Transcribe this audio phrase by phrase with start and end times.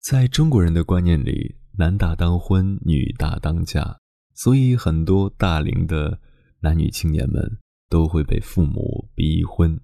[0.00, 3.98] 在中国人的观念里，男大当婚，女大当嫁，
[4.34, 6.20] 所以很多大龄的
[6.60, 7.58] 男女青年们
[7.88, 9.78] 都会被父母逼婚，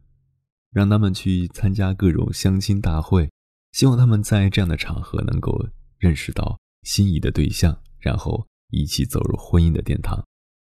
[0.71, 3.29] 让他们去参加各种相亲大会，
[3.73, 5.69] 希望他们在这样的场合能够
[5.99, 10.25] 认识到心仪的对象，然后一起走入婚姻的殿堂。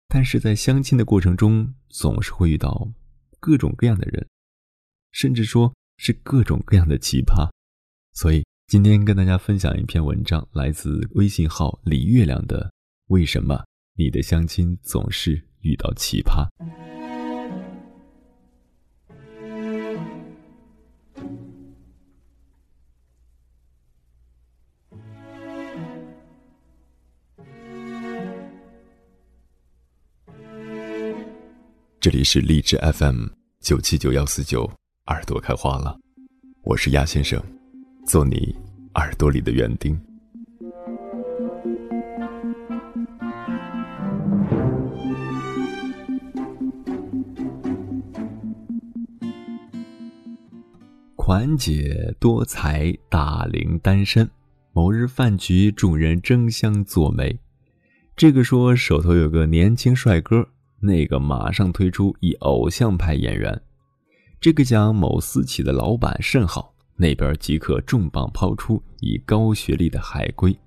[0.08, 2.92] 但是在相亲的过程中，总是会遇到
[3.40, 4.28] 各种各样的人，
[5.12, 7.50] 甚至说是各种各样的奇葩。
[8.14, 12.66] 所以今天跟大家分享一篇文章，来自微信号李月亮的
[13.10, 13.64] 《为什么
[13.96, 16.48] 你的相亲总是遇到奇葩》。
[32.00, 33.28] 这里是荔枝 FM
[33.60, 34.68] 九七九幺四九，
[35.06, 35.96] 耳朵开花了，
[36.64, 37.40] 我是鸭先生，
[38.08, 38.63] 做你
[38.96, 40.00] 耳朵里的园丁。
[51.16, 54.30] 款姐多才，大龄单身。
[54.74, 57.40] 某日饭局，众人争相做媒，
[58.16, 60.48] 这个说手头有个年轻帅哥。
[60.80, 63.62] 那个马上推出以偶像派演员，
[64.42, 70.58] 这个讲某私企的老板甚好，那边即刻重磅抛出以高学历的海归。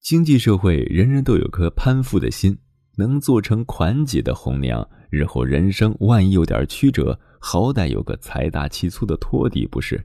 [0.00, 2.58] 经济社会，人人都有颗攀附的心，
[2.96, 10.04] 能做成款姐的红娘，日后人生万一有点曲折，好歹有个财大气粗的托底，不是？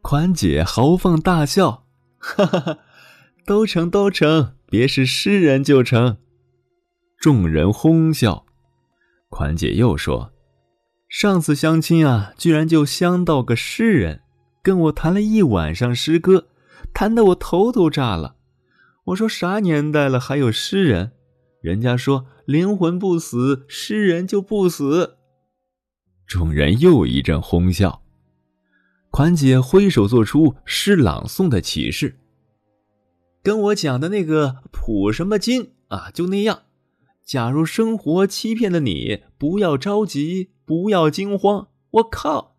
[0.00, 1.86] 款姐豪放大笑，
[2.18, 2.78] 哈哈哈，
[3.44, 6.16] 都成都成，别是诗人就成。
[7.18, 8.46] 众人哄笑，
[9.28, 10.31] 款姐又说
[11.12, 14.22] ：“上次相亲啊，居然就相到个诗人，
[14.62, 16.48] 跟我谈了一晚上诗歌，
[16.94, 18.36] 谈得我头都炸了。
[19.04, 21.12] 我说啥年代了还有诗人？
[21.60, 25.18] 人家说灵魂不死，诗人就不死。”
[26.26, 28.02] 众人又一阵哄笑，
[29.10, 32.16] 款姐挥手做出诗朗诵的启示
[33.44, 36.62] ：“跟我讲的那个普什么金啊，就那样。”
[37.22, 41.68] 假如生活欺骗了你，不要着急，不要惊慌。
[41.90, 42.56] 我靠，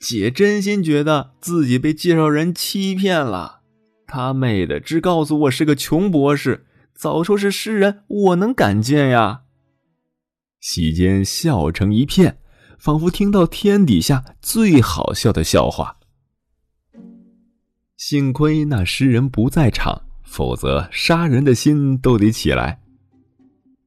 [0.00, 3.60] 姐真心觉得自己被介绍人欺骗了。
[4.04, 9.42] 他妹的，只告诉我是个穷博士，早说是诗人，我能敢见呀？
[10.58, 12.38] 席间笑成一片，
[12.80, 15.98] 仿佛听到天底下最好笑的笑话。
[17.96, 22.80] 幸亏那诗人不在场，否则杀人的心都得起来。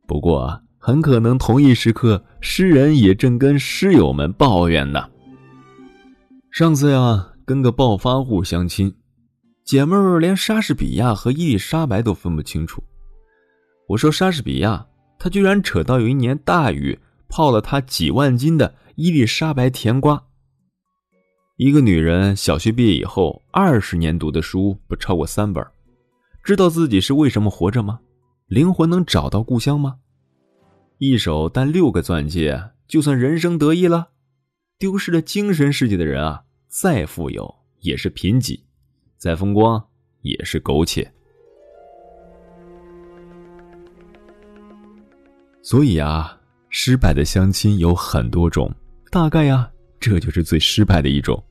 [0.08, 5.08] 不过，很可能同一时刻，诗人也正跟诗友们抱怨呢。
[6.52, 8.96] 上次呀，跟个暴发户相亲，
[9.66, 12.82] 姐妹儿连莎士比亚和伊丽莎白都分不清楚。
[13.90, 14.88] 我说莎士比亚，
[15.20, 16.98] 他居然扯到有一年大雨
[17.28, 20.24] 泡了他几万斤的伊丽莎白甜瓜。
[21.58, 25.62] 一个女人小学毕业以后，二十年读的书不超过三本，
[26.42, 28.00] 知道自己是为什么活着吗？
[28.48, 29.98] 灵魂能找到故乡吗？
[31.02, 34.10] 一手戴六个钻戒，就算人生得意了？
[34.78, 38.60] 丢失了精神世界的人啊，再富有也是贫瘠，
[39.18, 39.82] 再风光
[40.24, 41.10] 也是苟且。
[45.62, 46.38] 所以啊，
[46.68, 48.70] 失败的相亲有很多种，
[49.10, 49.72] 大概呀，
[50.02, 51.42] 这就是最失败的一种。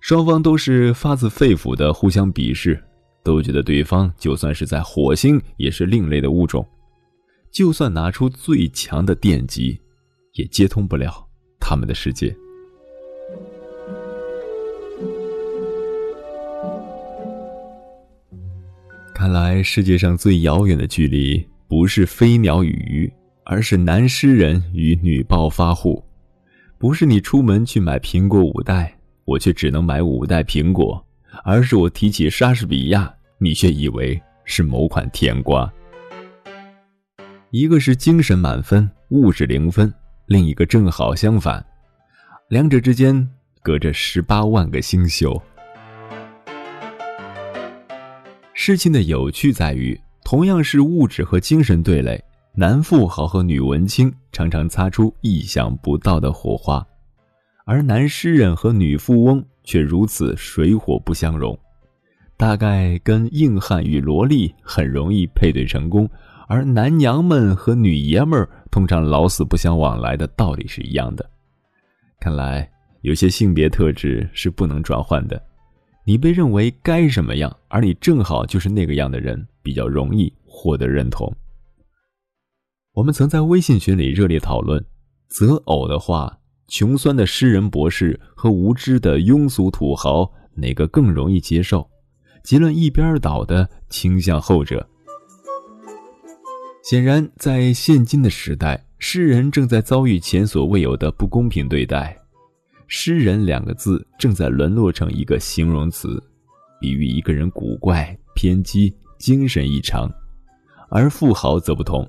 [0.00, 2.82] 双方都是发自肺腑的互相鄙视。
[3.22, 6.66] 都觉得对方就算是在火星也是另类的物种，
[7.52, 9.78] 就算拿出最强的电极，
[10.32, 11.28] 也接通不了
[11.60, 12.34] 他们的世界。
[19.14, 23.12] 看来世界上最遥远的距离，不是飞鸟与鱼，
[23.44, 26.02] 而是男诗人与女暴发户。
[26.78, 31.04] 不是你出门去买苹果五代，我却只能买五代苹果。
[31.44, 35.70] 而是我提起莎士比亚，你却以为是某款甜瓜。
[37.52, 39.86] 一个是精神满分，物质零分；
[40.24, 41.62] 另一个正好相反，
[42.48, 43.28] 两者之间
[43.62, 45.38] 隔着十八万个星宿。
[48.54, 52.18] 事情的有趣在于，同样是物质和精神对垒，
[52.54, 56.82] 男富豪和女文青常常擦出意想不到的火花，
[57.66, 59.44] 而男诗人和女富翁。
[59.62, 61.56] 却如此水火不相容，
[62.36, 66.10] 大概跟硬汉与萝莉很容易配对成功，
[66.52, 71.30] 而男娘们和女爷们儿通常老死不相往来的道理是一样的。
[72.20, 72.70] 看来
[73.00, 75.42] 有些性别特质是不能转换的，
[76.04, 81.34] 你被认为该什么样，而你正好就是那个样的人，比较容易获得认同。
[82.92, 84.84] 我们曾在微信群里热烈讨论：
[85.28, 86.38] 择偶的话，
[86.68, 91.88] 穷酸的诗人博士和无知的庸俗土豪哪个更容易接受？
[92.44, 94.86] 结论一边倒的倾向后者。
[96.82, 102.16] 显然，在现今的时代，诗人正在遭遇前所未有的不公平对待。
[102.88, 106.20] 诗人两个字正在沦落成一个形容词，
[106.80, 110.12] 比喻一个人古怪、偏激、精神异常，
[110.90, 112.04] 而富豪则不同。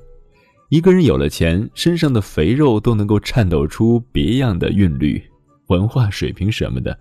[0.69, 5.21] 一个人有了钱，身上的肥肉都能够颤抖出别样的韵律，
[5.67, 6.97] 文化水平什么的，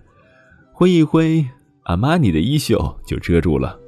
[0.74, 1.42] 挥一挥
[1.84, 3.80] 阿玛尼的衣袖就遮住了。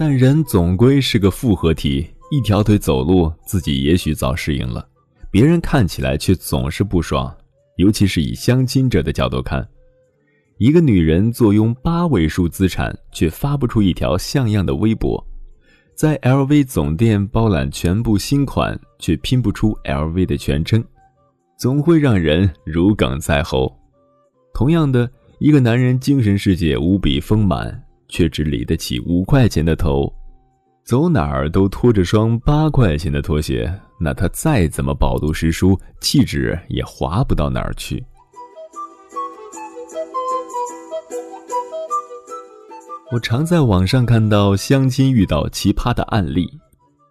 [0.00, 4.88] 但人总归是个复合体，一条腿走路，自己也许早适应了，
[5.30, 7.30] 别人看起来却总是不爽，
[7.76, 9.68] 尤其是以相亲者的角度看。
[10.56, 15.22] 一个女人坐拥八位数资产，却发不出一条像样的微博，
[15.94, 20.82] 在 LV 总店包揽全部新款，却拼不出 LV 的全称，
[21.58, 23.70] 总会让人如鲠在喉。
[24.54, 25.10] 同样的，
[25.40, 30.12] 一个男人精神世界无比丰满，却只理得起五块钱的头，
[30.84, 38.04] 走哪儿都拖着双八块钱的拖鞋，那他再怎么饱读诗书，气质也滑不到哪儿去。
[43.12, 46.48] 我常在网上看到相亲遇到奇葩的案例，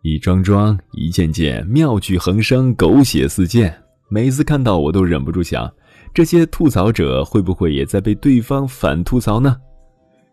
[0.01, 3.73] 一桩桩、一件件，妙趣横生，狗血四溅。
[4.07, 5.69] 每次看到，我都忍不住想：
[6.13, 9.57] 这些吐槽者会不会也在被对方反吐槽呢？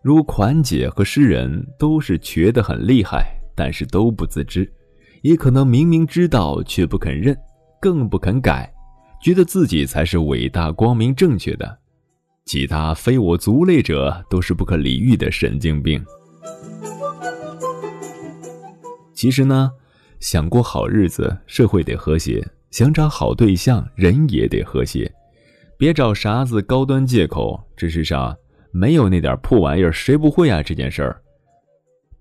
[0.07, 4.71] 如款姐和诗人都是瘸得很厉害，但是都不自知，
[5.21, 7.37] 也可能明明知道却不肯认，
[7.81, 8.73] 更不肯改，
[9.21, 11.77] 觉得自己才是伟大、光明、正确的。
[12.45, 16.01] 其他非我族类者都是不可理喻的神经病。
[19.13, 19.69] 其实呢，
[20.21, 25.13] 想过好日子，社会得和谐；想找好对象，人也得和谐。
[25.77, 27.61] 别找啥子高端借口。
[27.75, 28.33] 这世上
[28.71, 30.61] 没有那点破玩意儿，谁不会啊？
[30.61, 31.21] 这件事儿，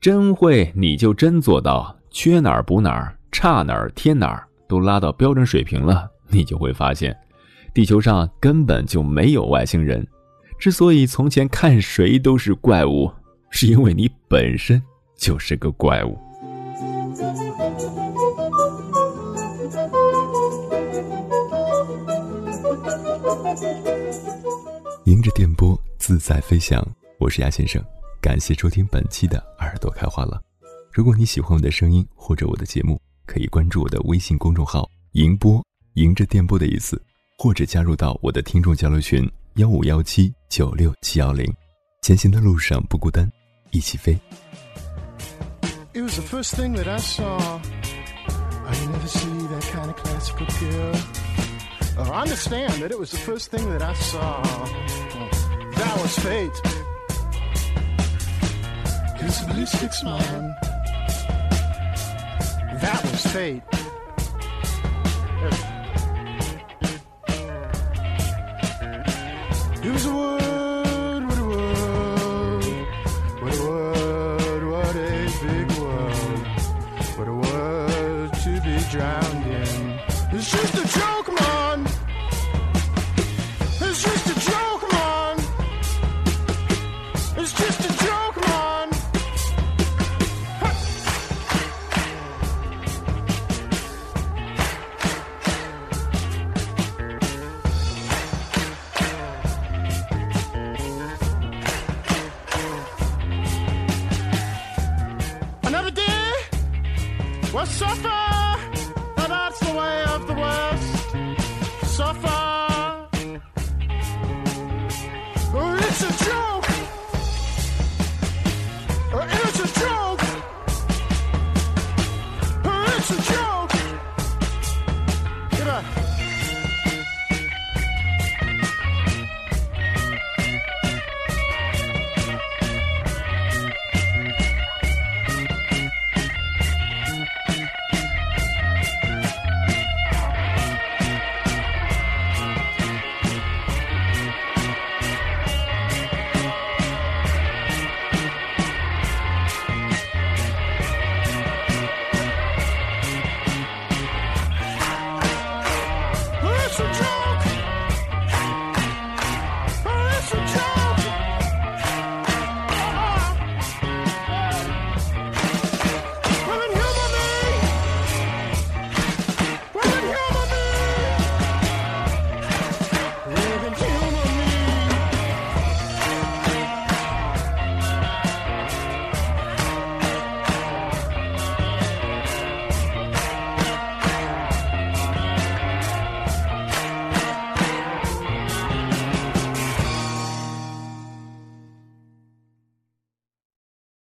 [0.00, 7.16] 真会你就真做到，缺哪儿补哪儿，差哪儿添哪儿，都拉到标准水平了，你就会发现，
[7.74, 10.06] 地球上根本就没有外星人。
[10.58, 13.10] 之所以从前看谁都是怪物，
[13.50, 14.82] 是因为你本身
[15.16, 16.16] 就是个怪物。
[25.04, 26.80] 迎着电波自在飞翔，
[27.18, 27.84] 我是鸭先生，
[28.20, 30.40] 感谢收听本期的耳朵开花了。
[30.92, 34.88] 如果你喜欢我的声音或者我的节目，可以关注我的微信公众号
[35.18, 35.60] “迎波”，
[35.94, 37.02] 迎着电波的意思，
[37.38, 39.28] 或者加入到我的听众交流群。
[39.56, 41.52] 幺五幺七九六七幺零，
[42.02, 43.28] 前行的路上不孤单，
[43.72, 44.16] 一起飞。
[45.92, 47.36] It was the first thing that I saw.
[48.64, 50.96] I never see that kind of classical girl.
[51.98, 54.40] Oh, understand that it was the first thing that I saw.
[55.76, 56.58] That was fate.
[59.20, 60.56] His ballistic smile.
[62.80, 63.62] That was fate.
[69.86, 72.64] It was a world, what a world,
[73.40, 74.98] what a world, what a
[75.42, 76.46] big world,
[77.16, 80.00] what a world to be drowned in.
[80.32, 81.15] It's just a joke,